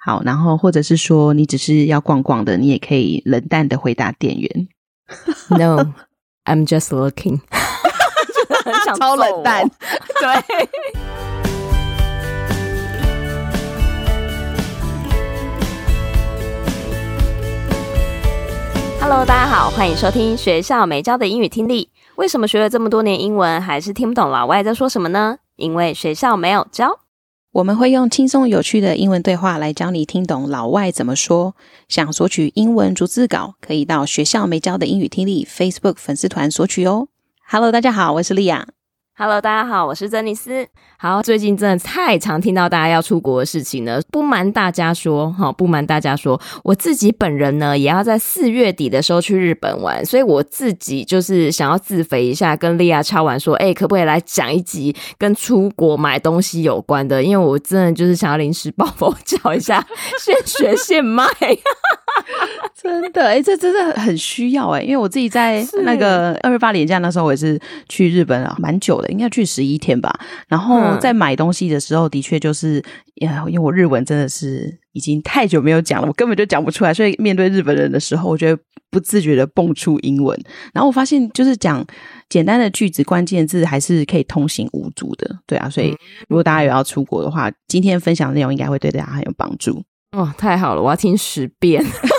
[0.00, 4.68] 好，然后或者是说你只是要逛逛的，你也可以冷淡的回答店员。
[5.50, 5.92] No,
[6.44, 7.40] I'm just looking。
[8.64, 9.68] 很想超冷淡，
[10.20, 10.28] 对。
[19.00, 21.90] Hello，大家好，欢迎收听学校没教的英语听力。
[22.14, 25.38] 为什么学了这么多年英文，还是听不懂老外在说什么呢？
[25.56, 27.00] 因为学校没有教。
[27.58, 31.56] 我们会用轻松有趣的英文对话来教你听懂老外怎么说。
[31.88, 37.08] 想索取英文逐字稿，可以到学校没教的英语听力 Facebook 粉丝团索取哦。
[37.48, 38.68] Hello，大家好，我是莉亚。
[39.16, 40.68] Hello，大家好，我是珍妮斯。
[41.00, 44.02] 好，最近真的太常听到大家要出国的事情了。
[44.10, 57.22] 不瞒大家说，哈，不瞒大家说，我自己本人呢，也要在四月底的时候去日本玩，所以我自己就是想要自肥一下，跟莉亚敲完说，哎、欸，可不可以来讲一集跟出国买东西有关的？
[57.22, 59.86] 因为我真的就是想要临时抱佛脚一下，
[60.18, 61.24] 现学现卖。
[62.74, 69.08] 真的，哎、欸，这真的很需要哎、欸，因为我自己在那个二月八连假那时候，我也是去日本啊，蛮久的。
[69.08, 70.12] 应该去十一天吧，
[70.48, 72.82] 然后在买东西的时候，的确就是，
[73.16, 80.38] 因为我日文真的是已经太久没有讲了，我根本就讲不出来，所以面对日本人的时候，我觉得不自觉的蹦出英文。
[80.72, 81.84] 然后我发现，就是讲
[82.28, 85.38] 简单的句子、关键字，还是可以通行无阻的。
[85.46, 85.90] 对啊，所以
[86.28, 89.82] 如果大家有要出国的话，今天分享的内容应该会对大家很有帮助。
[90.12, 91.84] 哦，太好了，我要听十遍。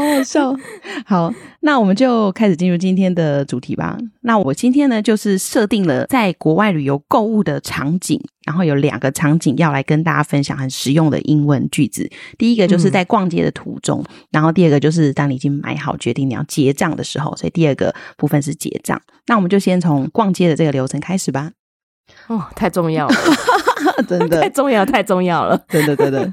[0.00, 0.54] 好好笑，
[1.06, 3.96] 好，那我们就开始进入今天的主题吧。
[4.22, 12.10] 那我今天呢，就是设定了在国外旅游购物的场景，然后有两个场景要来跟大家分享很实用的英文句子。
[12.36, 17.34] 第一个就是在逛街的途中，嗯、然后第二个就是当你已经买好决定你要结账的时候。
[17.36, 19.00] 所以第二个部分是结账。
[19.26, 21.52] 那我们就先从逛街的这个流程开始吧。
[22.26, 23.14] 哦，太重要了，
[24.06, 26.30] 真的太重要，太重要了，真的，真的。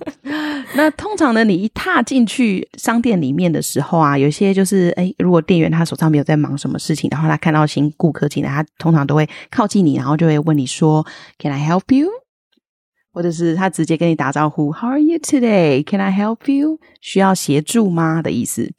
[0.76, 11.06] 那通常呢，你一踏进去商店里面的时候啊，有些就是，哎，如果店员他手上没有在忙什么事情，然后他看到新顾客进来，他通常都会靠近你，然后就会问你说
[11.38, 12.10] ，Can I help you？
[13.14, 16.80] 或者是他直接跟你打招呼，How are you today？Can I help you？
[17.02, 18.22] 需要协助吗？
[18.22, 18.72] 的意思。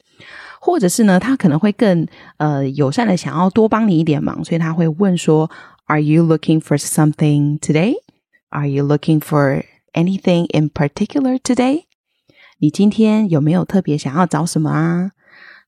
[0.59, 5.49] 或者是呢，他可能会更呃友善的想要多帮你一点忙，所以他会问说。
[5.87, 7.95] Are you looking for something today?
[8.51, 11.85] Are you looking for anything in particular today?
[12.59, 15.11] 你今天有没有特别想要找什么啊？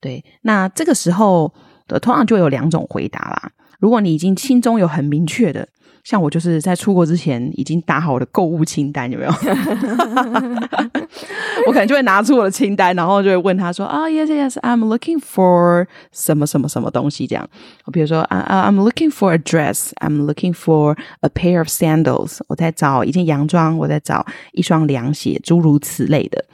[0.01, 1.53] 对，那这个时候
[1.87, 3.51] 的通常就有两种回答啦。
[3.79, 5.69] 如果你已经心中有很明确的。
[6.05, 9.31] 像我就是在出国之前已经打好我的购物清单，有没有？
[11.65, 17.49] 我可能就会拿出我的清单，然后就会问他说：“啊、oh,，yes, yes, I'm looking for 什么什么什么东西。”这样，
[17.85, 22.37] 我比如说啊啊，I'm looking for a dress, I'm looking for a pair of sandals。
[22.49, 26.45] 我在找一件洋装，我在找一双凉鞋，诸如此类的。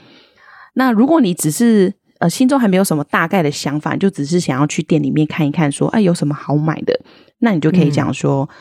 [0.76, 6.98] 那如果你只是呃心中还没有什么大概的想法，就只是想要去店里面看一看，说哎有什么好买的，
[7.40, 8.50] 那你就可以讲说。
[8.50, 8.56] 嗯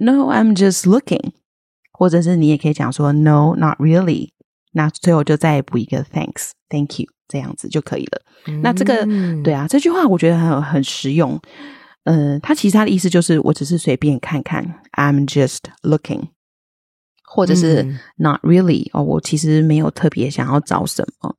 [0.00, 1.32] No, I'm just looking，
[1.92, 4.30] 或者是你也可以讲说 No, not really。
[4.72, 8.22] 那最后就再补一个 Thanks, Thank you，这样子就可以了。
[8.46, 9.04] 嗯、那这个
[9.42, 11.40] 对啊，这句话我觉得很很实用。
[12.04, 16.28] 呃，它其实它的意思就是我只是随便看看，I'm just looking，
[17.24, 17.82] 或者是
[18.16, 21.34] Not really，哦，我其实没有特别想要找什么。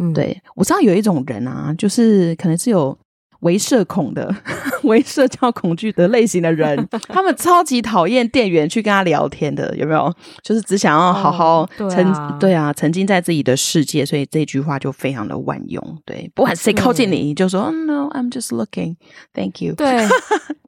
[0.00, 2.96] 嗯，对，我知道有一种人啊，就是可能是有。
[3.40, 4.34] 微社恐的、
[4.84, 10.12] 微社交恐惧的类型的人， 他们超级讨厌店员去跟他聊天的，有没有？
[10.42, 15.98] 就是只想要好好沉、哦对啊，沉浸在自己的世界，所以这句话就非常的万用。
[16.04, 19.74] 对，不管谁靠近你，你就说、嗯 oh,，No，I'm just looking，Thank you。
[19.74, 20.06] 对。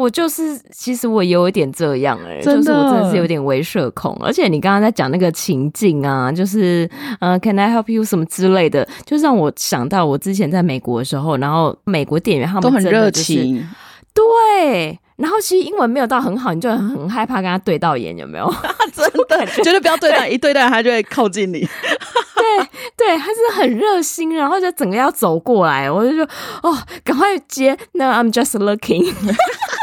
[0.00, 6.88] 我就是，其实我有一点这样哎、欸，就是我真的是有点微社恐，而且你刚刚在讲那个情境啊，就是
[7.20, 13.68] 呃，Can I help you 什么之类的，就让我想到我之前在美国的时候，然后美国店员他们、就是、都很热情，
[14.14, 18.50] 对，然后其实英文没有到很好，你就很害怕跟他对到眼，有没有？
[18.94, 21.60] 真的，绝对不要对到，一对到他就会靠近你。
[21.60, 22.66] 对
[22.96, 26.26] 对，他是很热心，然后就整个要走过来，我就说
[26.62, 27.76] 哦，赶快接。
[27.92, 29.12] No, I'm just looking。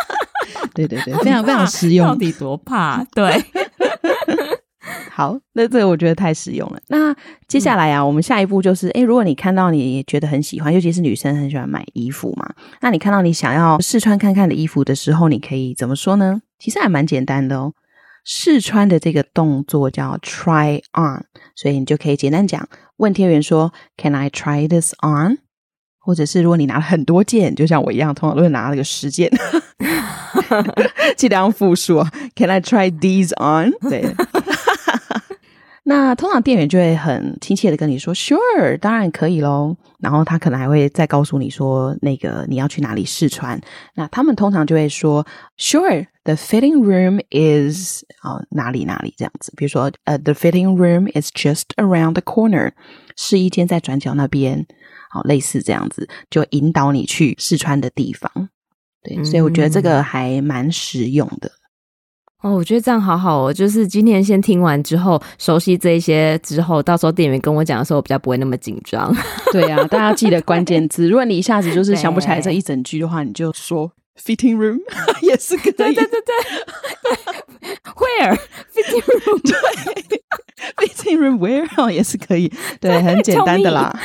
[0.73, 2.07] 对对对，非常非常实用。
[2.07, 3.03] 到底多怕？
[3.13, 3.43] 对，
[5.11, 6.79] 好，那这个我觉得太实用了。
[6.87, 7.15] 那
[7.47, 16.41] 接下来啊，嗯、我们下一步就是，诶，如果你看到你觉得很喜欢，尤其是女生很喜欢买衣服嘛，那你看到你想要试穿看看的衣服的时候，你可以怎么说呢？
[16.59, 17.73] 其实还蛮简单的哦。
[18.29, 21.23] 试穿的这个动作叫 try on，
[21.55, 22.67] 所以你就可以简单讲，
[22.97, 25.37] 问店员说，Can I try this on？
[26.07, 29.29] 或者是如果你拿了很多件，就像我一样，通常都会拿了个十件，
[31.17, 32.01] 尽量复数。
[32.33, 33.73] Can I try these on？
[33.89, 34.05] 对。
[35.83, 39.75] 那通常店员就会很亲切的跟你说，Sure，当然可以喽。
[39.99, 43.59] 然后他可能还会再告诉你说，那个你要去哪里试穿。
[43.95, 45.25] 那他们通常就会说
[45.57, 49.51] ，Sure，the fitting room is 啊、哦、哪里哪里这样子。
[49.57, 52.71] 比如说，呃、uh,，the fitting room is just around the corner，
[53.17, 54.65] 试衣间在转角那边。
[55.09, 58.49] 好，类似这样子，就引导你去试穿的地方。
[59.03, 61.51] 对，嗯、所以我觉得这个还蛮实用的。
[62.43, 69.11] 哦，我觉得这样好好哦，就是今天先听完之后，熟悉这一些之后，到时候店员跟我讲的时候，我比较不会那么紧张。
[69.51, 71.09] 对啊，大家记得关键字。
[71.09, 73.91] 如果你一下子就是想不起来这 一整句的话，你就说
[74.23, 74.79] fitting room
[75.21, 75.73] 也是可以。
[75.73, 76.33] 对对对对
[77.95, 78.37] ，where
[78.73, 79.41] fitting room？
[79.41, 82.51] 对，fitting room where 哦也是可以。
[82.79, 83.93] 对， 很简单的啦。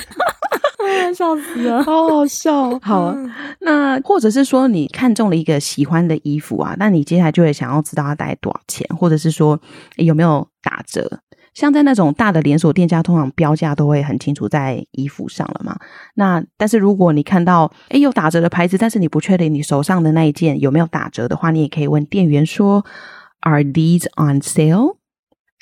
[1.14, 2.78] 笑死了， 好好笑。
[2.80, 3.14] 好，
[3.60, 9.60] 那或者是说你看中了一个喜欢的衣服啊，那你接下来就会想要知道它大概多少钱，或者是说
[9.96, 11.20] 有没有打折。
[11.54, 15.78] 像在那种大的连锁店家，通常标价都会很清楚在衣服上了嘛。
[16.14, 22.84] 那但是如果你看到诶有打折的牌子，但是你不确定你手上的那一件有没有打折的话，你也可以问店员说
[23.40, 24.96] ：“Are these on sale？”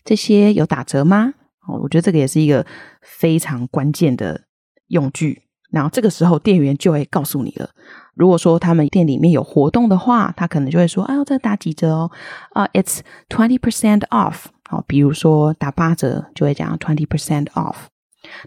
[0.04, 1.34] 这些有打折吗？
[1.66, 2.64] 哦，我觉得这个也是一个
[3.02, 4.42] 非常关键的。
[4.90, 7.70] 用具，然后这个时候店员就会告诉你了。
[8.14, 12.10] 如果说他们店里面有活动的话，他可能就会说：“哎，这打几折哦？
[12.54, 12.98] 啊、，It's
[13.28, 17.74] twenty percent off。”好，比如说打八折，就会讲 twenty percent off。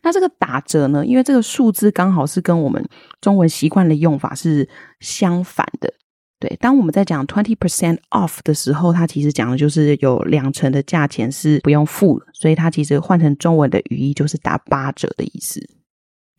[0.01, 2.81] 那这个打折呢，因为这个数字刚好是跟我们
[3.19, 4.69] 中文习惯的用法是
[5.01, 5.93] 相反的。
[6.39, 15.61] 对，当我们在讲 twenty percent off 的时候，它其实讲的就是有两成的价钱是不用付，所以它其实换成中文的语义就是打八折的意思。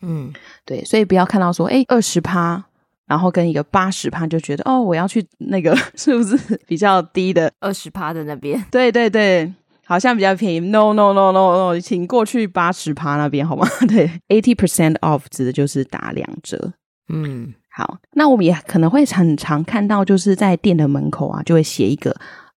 [0.01, 0.33] 嗯，
[0.65, 2.63] 对，所以不要看到说，哎，二十趴，
[3.07, 8.63] 然后跟一个八十趴，就觉得哦，我要去那个 是不是比较低的二十趴的那边？
[8.71, 9.53] 对对对，
[9.85, 10.61] 好像比较便宜。
[10.61, 13.67] No no no no no，请过去八十趴那边好吗？
[13.89, 16.73] 对，eighty percent off 指的就是打两折。
[17.09, 22.17] 嗯，好，那我们也可能会很常看到，就是在店的门口啊，就会写一个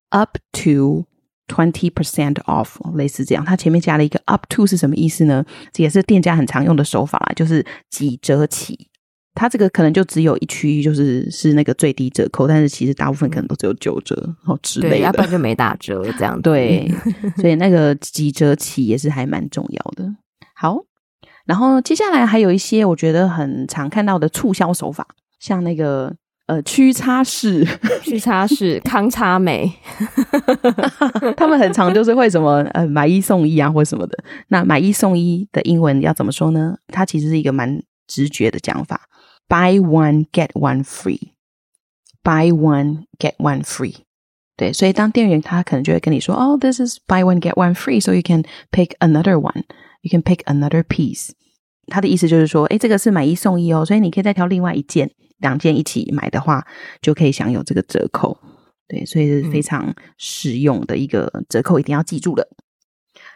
[0.10, 1.06] up to。
[1.50, 5.46] Twenty percent off，类似这样，它前面加了一个 up to 是什么意思呢？
[5.72, 8.90] 这也是店家很常用的手法啦，就是几折起。
[9.38, 16.42] 它这个可能就只有一区域，就是是那个最低折扣，但是其实大部分可能都只有九折哦之类的，要不然就没打折这样。
[16.42, 16.92] 对，
[17.38, 20.12] 所以那个几折起也是还蛮重要的。
[20.56, 20.80] 好，
[21.46, 25.08] 然后接下来还有一些我觉得很常看到的促销手法，
[25.40, 26.16] 像那个。
[26.48, 27.68] 呃，屈差式、
[28.02, 29.70] 屈差式、康差美，
[31.36, 34.18] 他们很常就是会什么呃买一送一啊，或什么的。
[34.48, 36.78] 那买一送一的英文要怎么说呢？
[36.88, 37.78] 它其实是一个蛮
[38.08, 39.10] 直觉的讲法
[39.48, 43.96] ：buy one get one free，buy one get one free。
[44.56, 51.30] 对，所以当店员他可能就会跟你说：“哦，this is buy one get one free，so you can pick another one，you can pick another piece。”
[51.88, 56.66] 他的意思就是说：“诶，这个是买一送一哦，所以你可以再挑另外一件。”两件一起买的话，
[57.00, 58.36] 就可以享有这个折扣，
[58.88, 62.44] 对，所以是非常实用的一个折扣，一定要记住了。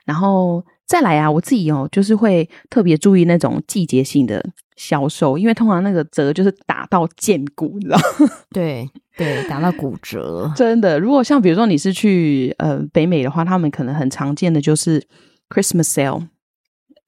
[0.03, 4.43] 然后再来啊，我自己哦，就是会特别注意那种季节性的
[4.75, 7.97] 销售，因为通常那个折就是打到见骨，你知道？
[8.51, 10.99] 对对，打到骨折，真的。
[10.99, 15.01] 如果像比如说你是去呃北美的话，他们可能很常见的就是
[15.47, 16.27] Christmas sale，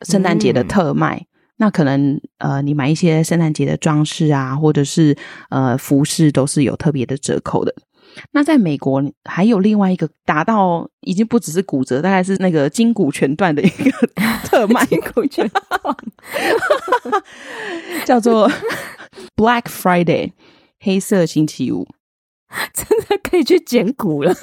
[0.08, 1.18] 圣诞节的特卖。
[1.18, 1.26] 嗯
[1.58, 5.16] 那可能呃，你买一些圣诞节的装饰啊，或者是
[5.50, 7.74] 呃服饰，都是有特别的折扣的。
[8.32, 13.92] 那在美国还有另外一个打到已经不只是骨折，大概是那个筋骨全断的一个
[14.46, 15.96] 特卖，筋骨全断，
[18.06, 18.50] 叫做
[19.36, 20.32] Black Friday
[20.80, 21.88] 黑色星期五，
[22.74, 24.34] 真的可以去捡骨了。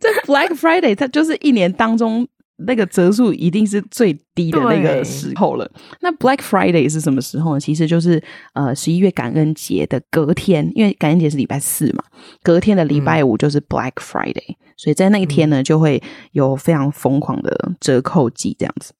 [0.00, 2.28] 这 Black Friday 它就是一年当中。
[2.66, 5.70] 那个折数一定是最低的那个时候了。
[6.00, 7.60] 那 Black Friday 是什么时候呢？
[7.60, 8.22] 其实就是
[8.54, 12.04] 呃十一月感恩节的隔天，因为感恩节是礼拜四嘛，
[12.42, 16.02] 隔天的礼拜五就是 Black Friday，嗯，所以在那一天呢，就会
[16.32, 18.92] 有非常疯狂的折扣季这样子。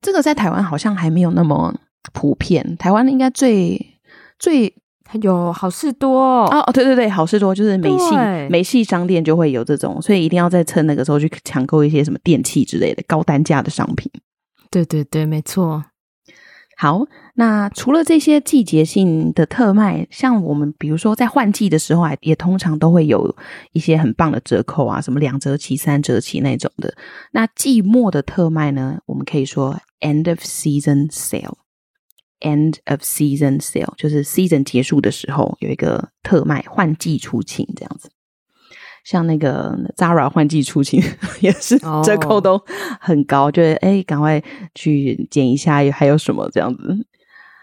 [0.00, 1.74] 这个在台湾好像还没有那么
[2.12, 3.98] 普遍，台湾应该最
[4.38, 4.74] 最。
[5.22, 8.16] 有好事多哦，哦，对对对，好事多就是美系
[8.48, 14.10] 美系商店就会有这种，所以一定要在趁那个时候去抢购一些什么电器之类的高单价的商品。
[14.70, 15.84] 对对对，没错。
[16.76, 23.36] 好，那除了这些季节性的特卖，像我们比如说在换季的时候啊，也通常都会有
[23.72, 26.94] 一些很棒的折扣啊，什么两折起、三折起那种的。
[27.32, 31.56] 那季末的特卖呢，我们可以说 end of season sale。
[32.40, 38.10] End of season sale 就是 season 结束的时候有一个特卖，换季出清这样子。
[39.04, 41.02] 像那个 Zara 换季出清
[41.40, 42.62] 也是折扣都
[43.00, 44.42] 很高，哦、就哎，赶快
[44.74, 47.06] 去捡一下，还有什么这样子。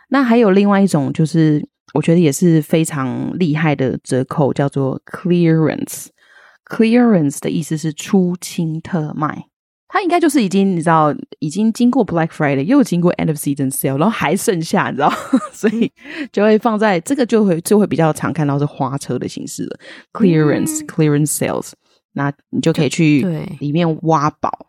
[0.10, 6.08] 那还有另外一种，就是我觉得也是非常厉害的折扣，叫做 clearance。
[6.66, 9.46] clearance 的意思是出清特卖。
[9.90, 15.10] 它应该就是已经你知道，已经经过 Black Friday，又经过 End of Season Sale，然后还剩下，你知道，
[15.54, 15.92] 所以
[16.32, 19.80] 就会放在这个就会就会比较常看到是花车的形式了。
[20.12, 21.72] Clearance、嗯、Clearance Sales，
[22.14, 23.26] 那你就可以去
[23.60, 24.68] 里面挖宝。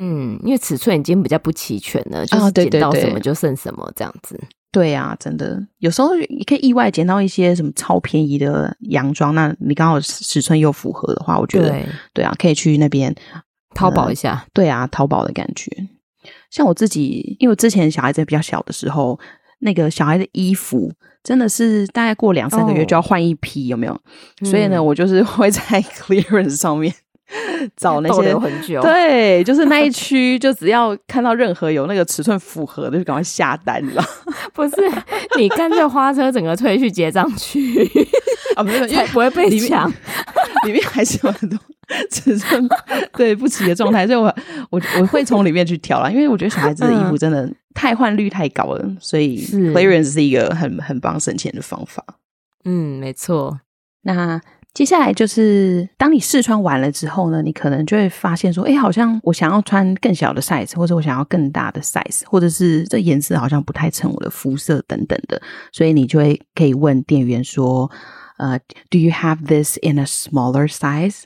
[0.00, 4.36] 嗯，因为尺寸已经比较不齐全了，就是捡到什么就剩什么这样子。
[4.36, 13.14] 哦、对呀、啊，真的，有时候你可以意外捡到一些什么超便宜的洋装，那你刚好尺寸又符合的话，我觉得对，对啊，可以去那边。
[13.74, 15.70] 淘宝一下，嗯，对啊，淘宝的感觉。
[16.50, 19.18] 像我自己，因为我之前小孩子比较小的时候，
[19.58, 24.00] 那个小孩的衣服真的是大概过两三个月就要换一批，哦、有没有？
[24.44, 25.60] 所以呢，我就是会在
[25.98, 26.94] clearance 上面
[27.76, 28.80] 找那些，很久。
[28.82, 34.04] 对，就是那一 区，就只要看到任何有那个尺寸符合的，就赶快下单了。
[34.52, 34.74] 不是，
[35.38, 37.84] 你干脆花车整个推去结账区
[38.56, 39.90] 啊，没有，因为不会被抢，
[40.66, 41.58] 里面还是有很多。
[42.10, 42.66] 尺寸
[43.14, 44.34] 对不齐的状态，所以我
[44.70, 52.02] 我我会从里面去挑啦，因为我觉得小孩子的衣服真的太换率太高了，所以 clearance 是一个很很帮省钱的方法。
[52.64, 53.60] 嗯，没错。
[54.04, 54.40] 那
[54.74, 65.40] 接下来就是当你试穿完了之后呢，你可能就会发现说，哎，好像我想要穿更小的 size，或者我想要更大的 size，或者是这颜色好像不太衬我的肤色等等的，
[65.72, 67.88] 所以你就会可以问店员说，
[68.38, 68.58] 呃
[68.90, 71.22] ，Do you have this in a smaller size？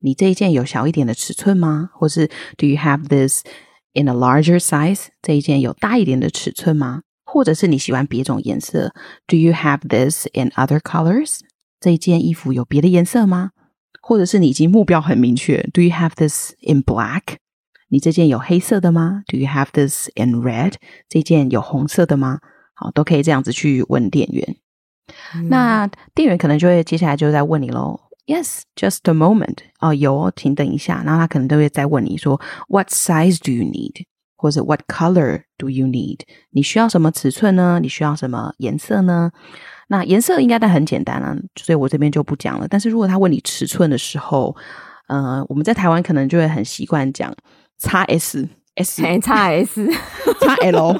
[0.00, 1.88] 你这一件有小一点的尺寸吗？
[1.94, 2.26] 或是
[2.58, 3.42] Do you have this
[3.94, 5.06] in a larger size？
[5.22, 7.00] 这一件有大一点的尺寸吗？
[7.24, 8.92] 或者是你喜欢别种颜色
[9.26, 11.38] ？Do you have this in other colors？
[11.80, 13.50] 这一件衣服有别的颜色吗？
[14.02, 17.36] 或者是你已经目标很明确？Do you have this in black？
[17.88, 20.74] 你这件有黑色的吗？Do you have this in red？
[21.08, 22.38] 这件有红色的吗？
[22.74, 24.56] 好，都可以这样子去问店员。
[25.34, 27.98] 嗯、那店员可能就会接下来就在问你喽。
[28.26, 29.56] Yes, just a moment.
[29.80, 31.02] 哦，有，请等一下。
[31.04, 34.04] 然后他可能都会再问你说，What size do you need？
[34.36, 36.20] 或者 What color do you need？
[36.50, 37.80] 你需要什么尺寸呢？
[37.82, 39.32] 你需要什么颜色呢？
[39.92, 42.66] 那颜色应该都很简单啊，所以我这边就不讲了。
[42.68, 44.54] 但是如果他问你尺寸的时候，
[45.08, 47.34] 呃，我们在台湾可能就会很习惯讲
[47.82, 49.92] XS、S、XS、
[50.40, 50.96] XL。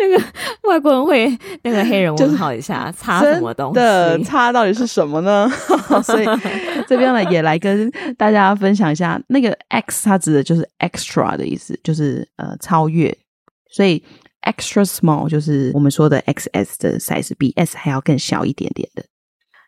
[0.00, 0.24] 那个
[0.62, 3.74] 外国人会那个黑人问号一下，差什么东西？
[3.78, 5.48] 的差到底是什么呢？
[6.02, 6.24] 所以
[6.88, 7.88] 这边呢也来跟
[8.18, 13.16] 大家分享一下，那个 X 它指的就是 extra 的意思，就是呃超越。
[13.70, 14.02] 所以
[14.41, 19.05] extra small 就是我们说的 XS 的 size，比 S 还要更小一点点的。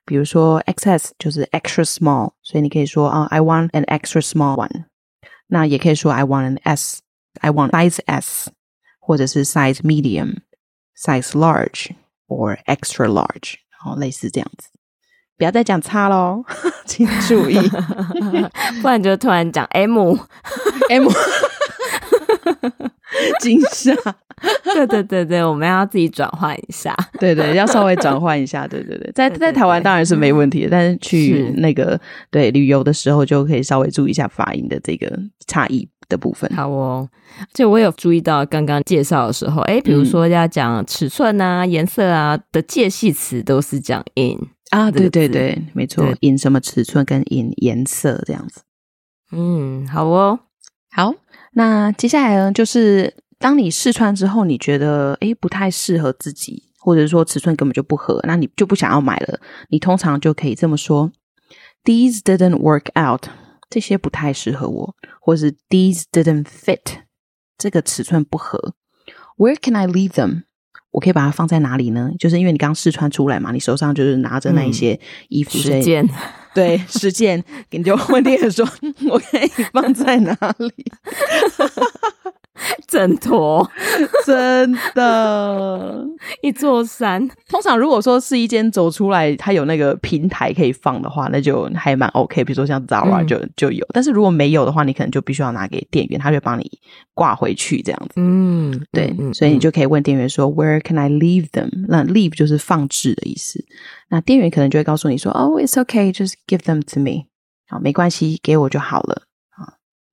[0.05, 4.85] 比如说 XS 就是 extra small，所以你可以说啊、uh, I want an extra small one。
[5.47, 8.51] 那也可以说 I want an S，I want size S。
[8.99, 11.91] 或者是 size medium、size large
[12.27, 14.67] or extra large，好，类似这样子。
[15.37, 16.43] 不要再讲叉喽，
[16.85, 17.57] 请注意，
[18.81, 19.97] 不然就突然讲 M
[20.89, 21.07] M，
[23.40, 23.94] 惊吓。
[24.74, 26.96] 对对对对，我们要自己转换一下。
[27.20, 28.66] 对对，要稍微转换一下。
[28.66, 32.00] 对对对，在在台湾当然是没问题的，但是去那个
[32.30, 35.16] 对旅游的时候就可以稍微注意一下发音的这个
[35.46, 36.50] 差异的部分。
[36.56, 37.08] 好哦，
[37.54, 44.38] 就我有注意到刚刚介绍的时候，哎，比如说要讲尺寸啊、颜色啊的介系词都是讲 in
[44.70, 48.62] 啊，对对对，没错，in 什么尺寸跟 in 颜色这样子。
[49.30, 50.40] 嗯，好哦，
[50.90, 51.14] 好，
[51.52, 53.14] 那接下来呢就是。
[53.42, 59.40] 当你试穿之后，你觉得诶不太适合自己，或者说尺寸根本就不合，那你就不想要买了。
[59.68, 61.10] 你通常就可以这么说
[61.82, 63.26] ：These didn't work out，
[63.68, 67.00] 这些不太适合我，或是 These didn't fit，
[67.58, 68.74] 这个尺寸不合。
[69.36, 70.44] Where can I leave them？
[70.92, 72.10] 我可以把它放在哪里呢？
[72.18, 76.08] 就是因为你刚试穿出来嘛，你手上就是拿着那一些衣服，十件，
[76.54, 78.64] 对，十件，你就问店员说：
[79.10, 80.72] “我可以放在哪里？”
[82.86, 83.66] 挣脱，
[84.26, 86.06] 真的，
[86.42, 87.26] 一座山。
[87.48, 92.44] 通常如果说试衣间走出来，它有那个平台可以放的话，那就还蛮 OK。
[92.44, 96.70] 比如说像 Zara 就、嗯、就有，但是如果没有的话，你可能就必须要拿给店员，他就帮你
[97.14, 98.12] 挂回去这样子。
[98.16, 101.70] 嗯，对，嗯、所以你就可以问店员说、嗯、Where can I leave them？
[101.88, 103.64] 那 leave 就是放置的意思。
[104.10, 107.24] 那店员可能就会告诉你说，Oh, it's okay, just give them to me。
[107.66, 109.22] 好，没关系，给我就好了。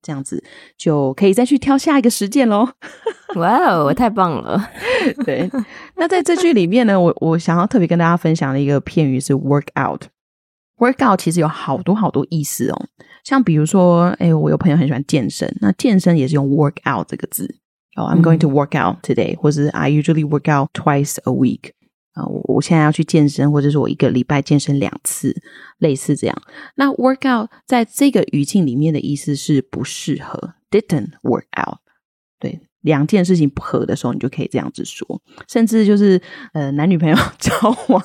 [0.02, 0.44] 这样子
[0.78, 2.68] 就可以再去挑下一个实践喽！
[3.36, 4.60] 哇哦，太棒了！
[5.26, 5.50] 对，
[5.96, 10.06] 那在这句里面呢，我我想要特别跟大家分享的一个片语是 work out。
[10.78, 12.86] workout 其实有好多好多意思哦，
[13.24, 17.58] 像比如说，哎，我有朋友很喜欢健身，那健身也是用 workout 这个字。
[17.96, 21.72] 哦、oh，I'm going to work out today，、嗯、或者是 I usually work out twice a week。
[22.14, 25.36] 啊，我我现在要去健身，或者是我一个礼拜健身两次，
[25.78, 26.42] 类似这样。
[26.76, 31.78] 那 work out 在这个语境里面的意思是不适合，didn't work out。
[32.40, 35.22] 对，两件事情不合的时候，你就可以这样子说。
[35.48, 36.22] 甚至就是
[36.54, 37.54] 呃，男女朋友 交
[37.90, 38.04] 往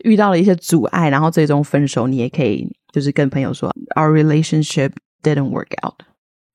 [0.00, 6.02] 遇到了一些阻碍，然后最终分手，你也可以就是跟朋友说，Our relationship didn't work out。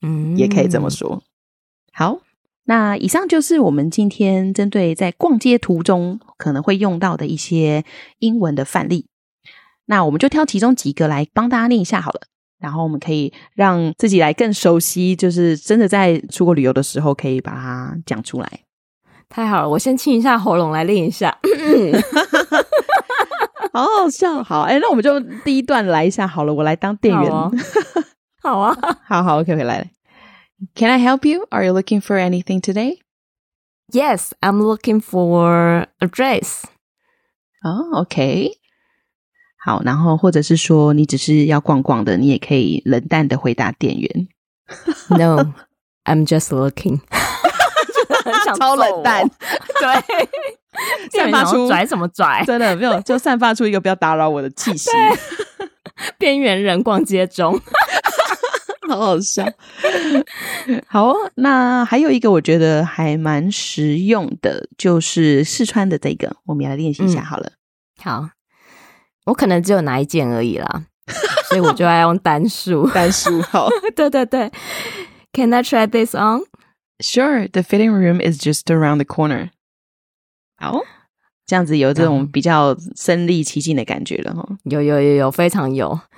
[0.01, 1.23] 嗯，也可以这么说。
[1.93, 2.21] 好。
[2.71, 7.83] 那以上就是我们今天针对在逛街途中可能会用到的一些
[8.19, 9.07] 英文的范例。
[9.87, 12.21] 那我们就挑其中几个来帮大家念一下好了，
[12.61, 18.49] 然后我们可以让自己来更熟悉，就是真的在出国旅游的时候可以把它讲出来。
[19.27, 21.37] 太好了，我先清一下喉咙来练一下，
[23.73, 24.41] 好好笑。
[24.41, 27.29] 好，哎，那我们就第一段来一下好了，我来当店员。
[28.41, 28.73] 好，啊，
[29.05, 29.91] 好好，OK，OK，来。
[30.74, 31.46] Can I help you?
[31.50, 32.98] Are you looking for anything today?
[33.92, 36.64] Yes, I'm looking for a dress.
[37.62, 38.58] Oh, OK.
[39.64, 44.28] 好，然后或者是说你只是要逛逛的，你也可以冷淡的回答店员。
[45.08, 45.52] No,
[46.04, 47.00] I'm just looking.
[48.56, 49.28] 超冷淡，
[49.80, 50.28] 对，
[51.10, 52.44] 散发出拽什么拽？
[52.44, 54.90] 真的没有，就散发出一个不要打扰我的气息。
[56.18, 57.60] 边缘人逛街中。
[58.91, 59.45] 好好笑，
[60.87, 67.47] 好哦，那还有一个我觉得还蛮实用的，就是试穿的这个，我们要来练习一下好了。
[67.47, 67.55] 嗯。
[68.03, 68.29] 好，
[69.25, 70.85] 我可能只有拿一件而已啦，
[71.47, 73.41] 所以我就要用单数，单数。
[73.43, 74.51] 好， 对对对
[75.33, 76.41] ，Can I try this on?
[76.99, 79.49] Sure, the fitting room is just around the corner.
[80.57, 80.81] 好。
[81.51, 85.99] 这样子有这种比较身临其境的感觉了哈，有有有有非常有，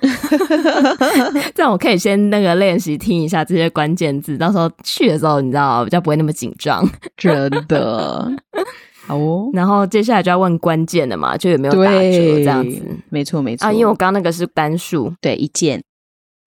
[1.56, 8.30] 这样我可以先那个练习听一下这些关键字，到时候去的时候你知道比较不会那么紧张，真的
[9.08, 9.50] 好哦。
[9.52, 12.00] 然后接下来就要问关键的嘛，就有没有打折
[12.36, 15.82] 这样子，没错没错啊，因为我刚刚那个是单数，对一件。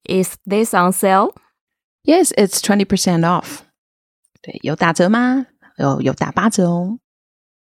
[0.05, 1.33] Is this on sale?
[2.05, 3.57] Yes, it's twenty percent off。
[4.41, 5.47] 对，有打折吗？
[5.77, 6.99] 有有打八折哦。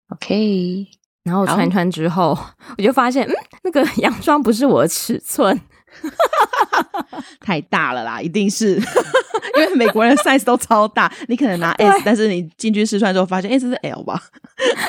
[0.09, 0.85] OK。
[1.25, 2.39] 然后穿穿之后，oh.
[2.77, 3.33] 我就发现，嗯，
[3.63, 5.59] 那个洋装不是我的尺寸，
[7.41, 14.21] 太大了啦，一定是，因为美国人 size 都超大，你可能拿 S，但是你进去试穿之后发现，哎，这是 L 吧？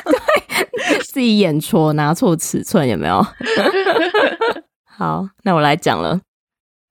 [0.05, 3.25] 对，自己眼戳拿错尺寸有没有？
[4.85, 6.21] 好，那我来讲了。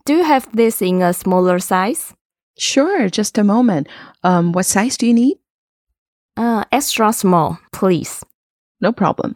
[0.05, 2.11] Do you have this in a smaller size?
[2.59, 3.87] Sure, just a moment.
[4.23, 5.39] Um, what size do you need?
[6.37, 8.23] Uh, extra small, please.
[8.79, 9.35] No problem，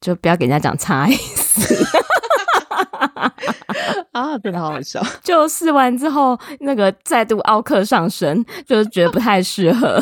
[0.00, 1.86] 就不要给人家讲差意思
[4.12, 5.02] 啊，真的好好笑。
[5.22, 10.00] 就试完之后，那个再度奥克上身，就觉得不太适合，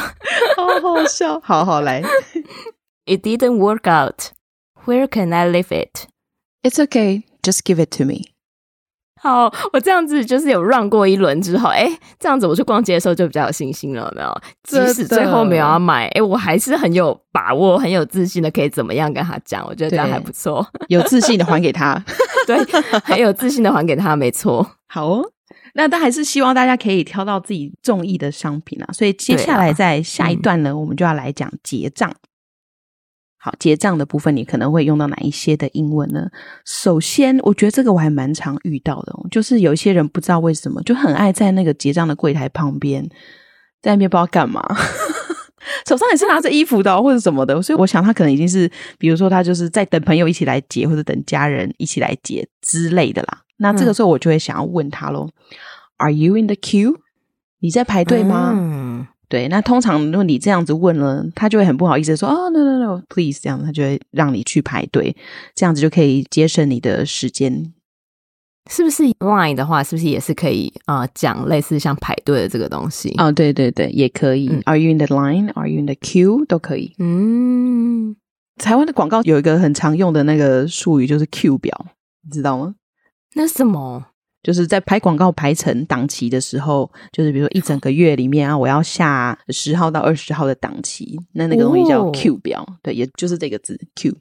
[0.57, 1.41] 好好笑。
[1.41, 2.03] 好好来
[3.07, 4.33] ，It didn't work out.
[4.85, 6.07] Where can I leave it?
[6.63, 7.25] It's okay.
[7.43, 8.36] Just give it to me.
[9.21, 11.89] 好，我这样子就是有 run 过一轮之后，哎，
[12.21, 14.41] 这样子我去逛街的时候就比较有信心了，有没有？
[14.65, 19.67] 即使最后没有要买，哎，我还是很有把握、很有自信的，可以怎么样跟他讲？
[19.67, 22.01] 我觉得这样还不错，有自信的还给他，
[22.47, 22.57] 对，
[23.05, 24.71] 很有自信的还给他，没错。
[24.87, 25.25] 好哦，
[25.75, 28.89] 那但还是希望大家可以挑到自己中意的商品啊。
[28.93, 32.13] 所以接下来在下一段呢，啊、我们就要来讲结账。
[33.47, 36.29] 好，结账的部分你可能会用到哪一些的英文呢？
[36.65, 43.09] 首先，我觉得这个我还蛮常遇到的，就是有一些人不知道为什么就很爱在那个结账的柜台旁边，
[43.81, 44.61] 在那边不知道干嘛，
[45.87, 53.43] 手上也是拿着衣服的或者什么的，所以我想他可能已经是，比如说他就是在等朋友一起来结，或者等家人一起来结之类的啦。
[53.59, 55.31] 那这个时候我就会想要问他喽，嗯
[55.99, 56.97] ，Are you in the queue？
[57.61, 58.53] 你在排队吗？
[58.57, 58.86] 嗯
[59.29, 65.17] 对，那通常如果你这样子问了，他就会很不好意思说哦，no no no，please，这样他就会让你去排队，
[65.55, 67.73] 这样子就可以节省你的时间，
[68.71, 71.09] 是不是？Line 的话，是不是也是可以啊、呃？
[71.15, 74.49] 讲类似像排队的这个东西哦，对对对，也可以。
[74.49, 76.47] 嗯、Are you in the line？Are you in the queue？
[76.47, 76.95] 都可以。
[76.99, 78.15] 嗯，
[78.57, 81.87] 台湾的广告有一个很常用的那个术语，就是 Q 表，
[82.23, 82.75] 你知道吗？
[83.35, 84.07] 那什么？
[84.47, 94.15] 就是在排广告排成档期的时候，就是比如说一整个月里面啊，我要下十号到二十号的档期，那那个东西叫 Q 表，哦、对，也就是这个字 Q。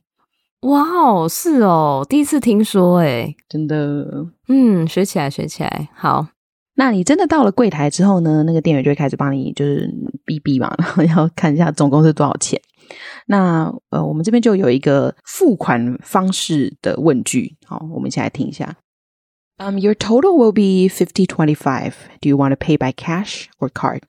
[0.61, 5.89] 哇哦，是哦，第一次听说，诶真的，嗯，学起来，学起来。
[5.93, 6.27] 好，
[6.73, 9.87] 那你真的到了柜台之后呢，那个店员就会开始帮你就是
[10.25, 12.59] 哔哔嘛，然后要看一下总共是多少钱。
[13.27, 18.75] 那呃，我们这边就有一个付款方式的问句，好，我们一起来听一下。
[19.57, 21.95] Um, your total will be fifty twenty five.
[22.21, 24.01] Do you want to pay by cash or card?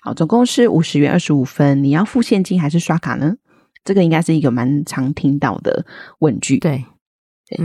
[0.00, 1.82] 好，总共是五十元二十五分。
[1.82, 3.36] 你要付现金还是刷卡呢？
[3.82, 5.84] 这个应该是一个蛮常听到的
[6.20, 6.58] 问句。
[6.58, 6.84] 对，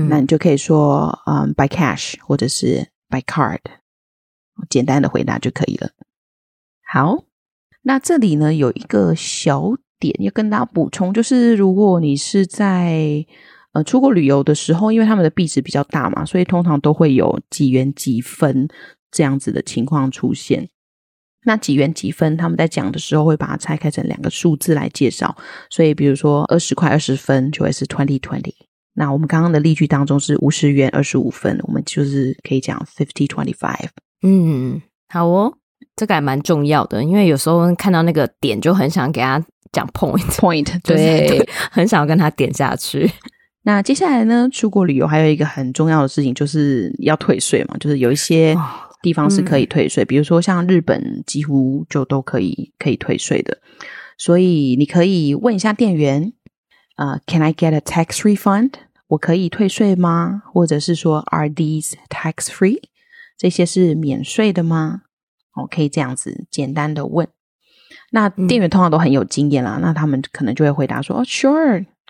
[0.09, 3.59] 那你就可以说，嗯，by cash 或者是 by card，
[4.69, 5.91] 简单的回答就可以了。
[6.91, 7.23] 好，
[7.83, 13.25] 那这里呢有一个小点要跟大家补充，就是如果你是在
[13.75, 18.67] 呃出国旅游的时候，因为他们的币值比较大嘛，所以通常都会有几元几分
[19.11, 20.69] 这样子的情况出现。
[21.47, 25.35] 那几元几分，他们在讲的时候会把它拆开成两个数字来介绍，
[25.69, 28.53] 所以比如说二十块二十分就会是 twenty twenty。
[28.93, 33.89] 那我们刚刚的例句当中是五十元二十五分，我们就是可以讲 fifty twenty five。
[34.23, 35.53] 嗯，好哦，
[35.95, 43.11] 这个还蛮重要的，因为有时候看到那个点就很想给他讲 point point， 对，对，很想要跟他点下去。
[43.65, 48.55] 那接下来呢，出国旅游还有一个很重要的事情就是要退税嘛，就是有一些。
[49.01, 53.55] 地方是可以退税，嗯，比如说像日本，几乎就都可以可以退税的。
[54.17, 56.33] 所以你可以问一下店员，
[56.95, 58.71] 啊，呃，Can I get a tax refund？
[59.09, 60.41] 我可以退税吗？
[60.51, 62.79] 或者是说，Are these tax free？
[63.37, 65.03] 这些是免税的吗？
[65.53, 67.27] 哦，可以这样子简单的问。
[68.09, 71.27] 那店员通常都很有经验啦，嗯，那他们可能就会回答说，Oh,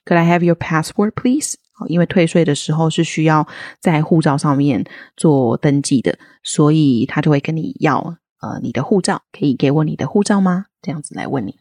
[0.05, 1.55] sure，Could I have your passport, please？
[1.89, 3.45] 因为退税的时候是需要
[3.81, 4.85] 在护照上面
[5.17, 7.97] 做登记的，所以他就会跟你要
[8.41, 10.67] 呃你的护照，可以给我你的护照吗？
[10.81, 11.55] 这样子来问你。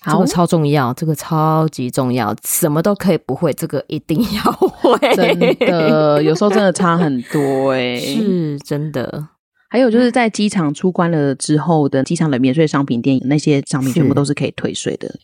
[0.00, 4.96] 好，这个超重要，这个超级重要，什么都可以不会，这个一定要会。
[5.14, 9.28] 真的，有时候真的差很多哎、 欸，是真的。
[9.68, 15.14] 还有就是在机场出关了之后的机场的免税商品店，那些商品全部都是可以退税的。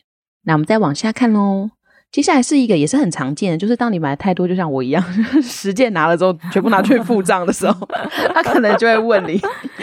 [0.42, 1.70] 那我们再往下看喽。
[2.14, 5.02] 接下来是一个也是很常见的，就是当你买的太多，就像我一样，
[5.42, 7.88] 十件拿了之后全部拿去付账的时候，
[8.32, 9.36] 他可能就会问你，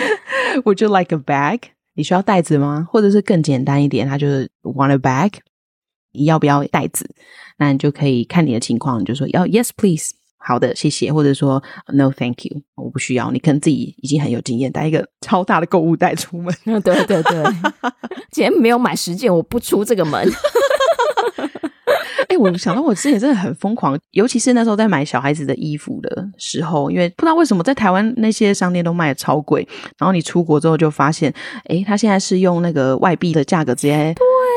[0.64, 1.60] Would you like a bag？
[1.94, 2.88] 你需要袋子吗？
[2.90, 5.34] 或者是更简单一点，他就是 Want a bag？
[6.14, 7.14] 你要不要袋子？
[7.58, 13.30] 那你就可以看你的情况，你就说要 Yes please，好的，谢谢，或者说 No thank you，我不需要。
[13.32, 16.56] 你可能自己已经很有经验，带一个超大的购物袋出门。
[16.64, 17.44] 对对对，
[18.32, 20.26] 今天没有买十件，我不出这个门。
[22.32, 29.68] 哎、欸，我想到我之前真的很疯狂，尤其是那时候在买小孩子的衣服的时候，因为不知道为什么在台湾那些商店都卖的超贵，
[29.98, 31.30] 然后你出国之后就发现，
[31.66, 34.16] 哎、欸，他现在是用那个外币的价格直接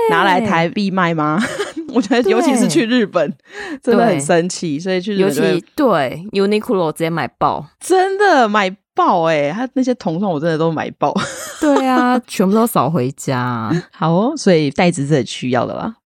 [0.08, 1.42] 拿来台币卖吗？
[1.92, 3.34] 我觉得尤其是去日本，
[3.82, 11.12] 真的很生气，所以去日本尤其对 Uniqlo 直接买爆，真的买爆哎、欸，他那些童装我真的都买爆，
[11.60, 15.96] 对啊，全部都扫回家， 好哦，所以袋子是很需要的啦，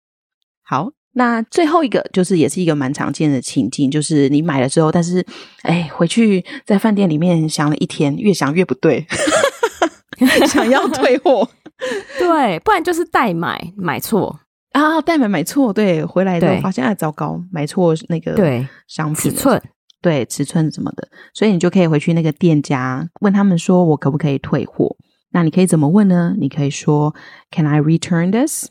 [0.64, 0.92] 好。
[1.18, 5.24] 那最后一个就是也是一个蛮常见的情境，就是你买了之后，但是
[5.62, 9.04] 哎，回去在饭店里面想了一天，越想越不对，
[10.46, 11.50] 想要退货，
[12.20, 14.38] 对，不然就是代买买错
[14.70, 19.60] 啊，代买买错，对，回来之后发现啊，糟糕，买错那个对商品尺寸，
[20.00, 24.96] 对尺寸什么的，所以你就可以回去那个店家问他们说，我可不可以退货？
[25.32, 26.36] 那你可以怎么问呢？
[26.38, 27.12] 你可以说
[27.50, 28.68] ，Can I return this?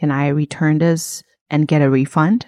[0.00, 1.20] Can I return this?
[1.50, 2.42] And get a refund？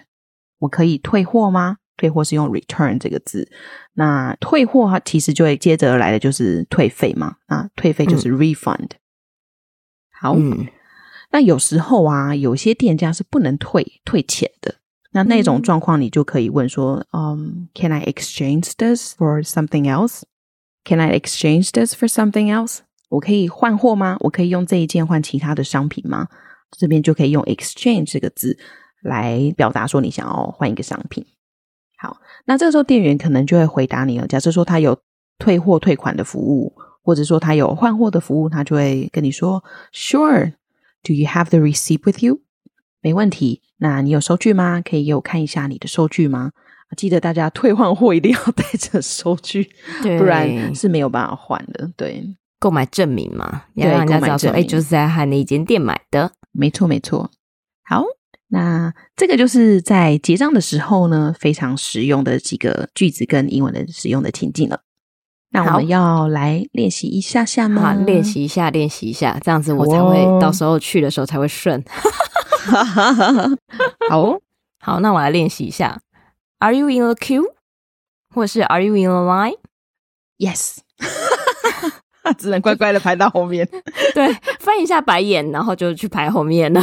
[0.59, 1.77] 我可以退货吗？
[1.97, 3.51] 退货是用 return 这个字。
[3.93, 7.35] 那退货它其实就会接着而来的就是退费嘛。
[7.47, 8.87] 啊，退费就是 refund。
[8.87, 8.99] 嗯、
[10.19, 10.67] 好、嗯，
[11.31, 14.75] 那有时候啊，有些店家是不能退退钱的。
[15.11, 22.79] 那那种状况，你就可以问说，嗯、um,，Can I exchange this for something else？Can I exchange this for something else？
[23.09, 24.17] 我可以换货吗？
[24.21, 26.29] 我可以用这一件换其他的商品吗？
[26.71, 28.57] 这边就可以用 exchange 这个字。
[29.03, 31.25] 来表达说你想要换一个商品，
[31.97, 34.25] 好，那这个时候店员可能就会回答你了。
[34.25, 34.97] 假设说他有
[35.37, 39.63] 退货退款的服务，或者说他有换货的服务，他就会跟你说
[39.93, 40.53] ：“Sure,
[41.03, 42.39] do you have the receipt with you？”
[43.01, 44.81] 没问题，那你有收据吗？
[44.81, 46.51] 可以给我看一下你的收据吗？
[46.95, 49.69] 记得大家退换货一定要带着收据，
[50.01, 51.91] 不然是没有办法换的。
[51.97, 52.23] 对，
[52.59, 56.31] 购买证明嘛，要让人家知道说，哎，就是在他那一间店买的。
[56.51, 57.31] 没错，没错。
[57.83, 58.05] 好。
[58.53, 64.81] 那这个就是在结账的时候呢，非常实用的几个句子跟英文的使用的情境了。
[65.49, 67.95] 那我们要来练习一下下吗？
[67.95, 71.83] 好，练习一下，练习一下，这样子我才会、哦、到时候去的时候才会顺。
[74.07, 74.39] 好、哦，
[74.79, 75.99] 好，那我来练习一下。
[76.59, 77.55] Are you in the queue？
[78.35, 80.77] 或者是 Are you in the line？Yes。
[82.37, 83.67] 只能乖乖的排到后面。
[84.13, 86.81] 对，翻一下白眼，然后就去排后面了。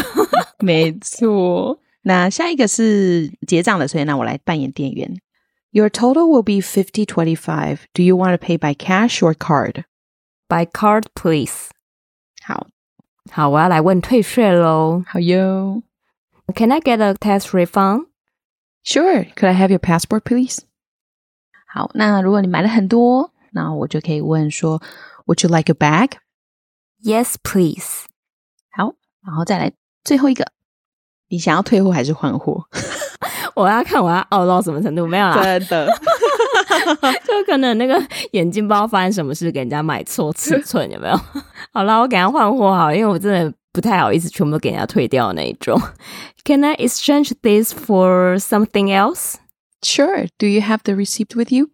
[0.58, 5.20] 没错，那下一个是结账的，所以那我来扮演店员。
[5.70, 7.78] Your total will be fifty twenty-five.
[7.94, 9.84] Do you want to pay by cash or card?
[10.48, 11.68] By card, please.
[12.42, 12.66] 好，
[13.30, 15.04] 好，我要来问退税喽。
[15.06, 15.82] 好哟。
[16.56, 18.06] Can I get a tax refund?
[18.82, 19.26] Sure.
[19.36, 20.62] Could I have your passport, please?
[21.72, 24.82] 好，那如果你买了很多，那我就可以问说
[25.30, 26.16] ，Would you like a bag?
[27.00, 28.06] Yes, please.
[28.76, 30.44] 好，然后再来最后一个，
[31.28, 32.64] 你想要退货还是换货？
[33.54, 35.86] 我要看我要傲到什么程度，没有啦，真的，
[37.24, 41.20] 就可能那个眼镜不知道发生什么事，给人家买错尺寸，有没有？
[41.72, 45.80] 好啦，我给他换货好了，因为我真的不太好意思全部都给人家退掉的那一种。
[46.44, 49.34] Can I exchange this for something else?
[49.82, 50.26] Sure.
[50.38, 51.70] Do you have the receipt with you?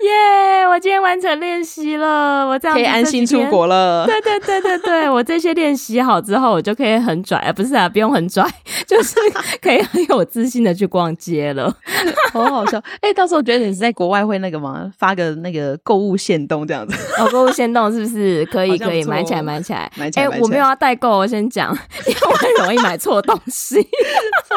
[0.00, 4.04] 耶！Yeah, 我今天完成练习了，我这样可以安心出国了。
[4.06, 8.44] 对对对对对，我这些练习好之后，我就可以很拽，啊、 不是啊，不用很拽，
[8.86, 9.14] 就是
[9.62, 11.72] 可以很有自信的去逛街了。
[12.32, 12.78] 好好笑！
[13.00, 14.90] 哎、欸，到时候觉得你是在国外会那个吗？
[14.98, 16.96] 发个那个购物限动这样子。
[17.18, 19.90] 哦，购物限动是不是可以可以买起来买起来？
[19.96, 20.26] 买起来！
[20.26, 21.70] 哎、欸，我没有要代购，我先讲，
[22.06, 23.76] 因为我很容易买错东西。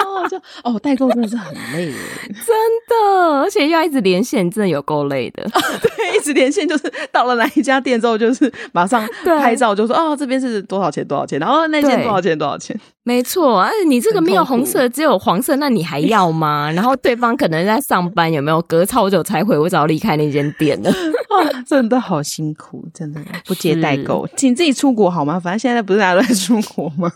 [0.02, 0.38] 超好笑！
[0.64, 1.94] 哦，代购真的是很累耶，
[2.28, 2.56] 真
[2.88, 5.30] 的，而且要一直连线，真的有够累。
[5.32, 5.44] 的、
[5.82, 13.62] 对，一直连线就是到了哪一家店之后，就是马上 拍照，就说哦，这边是多少钱多少钱，然后那件多少钱多少钱，没错。
[13.62, 16.72] 而且你这个没有红色，只有黄色，那你还要吗？
[16.76, 19.58] 然后对方可能在上班，有没有隔超久才回？
[19.58, 20.90] 我早离开那间店了。
[21.30, 25.40] 哇，真的好辛苦，真的不接代购，请自己出国好吗？
[25.40, 27.12] 反正现在不是大家都在出国吗？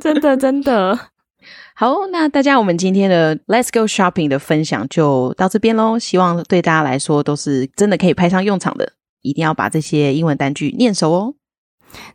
[0.00, 0.98] 真的，真的。
[1.78, 5.98] 好，那大家，我们今天的 Let's Go Shopping 的分享就到这边喽。
[5.98, 11.34] 希望对大家来说都是真的可以派上用场的，一定要把这些英文单句念熟哦。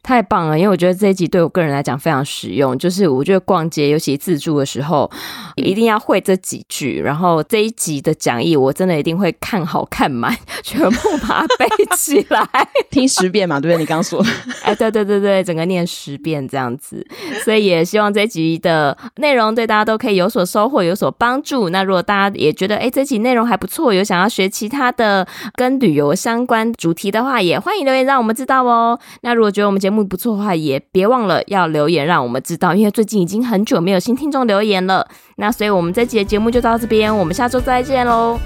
[0.04, 2.78] 太棒了，因为我觉得这一集对我个人来讲非常实用。
[2.78, 5.10] 就是我觉得逛街，尤其自助的时候，
[5.56, 7.00] 一定要会这几句。
[7.00, 12.48] 然后这一集的讲义，我真的一定会看好看满， 全部把它背起来，
[12.90, 13.80] 听十遍嘛，对不对？
[13.80, 14.24] 你刚刚说，
[14.64, 17.06] 哎，对对对对，整个念十遍这样子。
[17.44, 21.70] 所以也希望这一集的内容对大家都可以有所收获，有所帮助。
[21.70, 29.00] 那如果大家也觉得哎，这集内容还不错，有想要学其他的跟旅游相关主题的话，也欢迎留言让我们知道哦。
[29.22, 35.08] 那如果觉得我们节目不错的话，也别忘了要留言让我们知道，因为最近已经很久没有新听众留言了。
[35.38, 38.38] 那所以我们这期的节目就到这边，我们下周再见喽，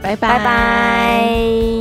[0.00, 1.71] 拜拜拜拜。